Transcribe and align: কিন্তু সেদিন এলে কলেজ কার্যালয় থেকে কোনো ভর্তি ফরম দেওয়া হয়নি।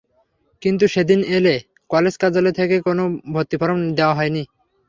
কিন্তু 0.61 0.85
সেদিন 0.93 1.19
এলে 1.37 1.55
কলেজ 1.89 2.13
কার্যালয় 2.21 2.55
থেকে 2.59 2.75
কোনো 2.87 3.03
ভর্তি 3.33 3.55
ফরম 3.61 3.77
দেওয়া 3.97 4.17
হয়নি। 4.19 4.43